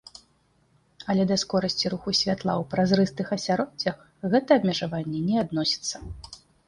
[1.13, 3.95] Але да скорасці руху святла ў празрыстых асяроддзях
[4.33, 5.97] гэта абмежаванне не адносіцца.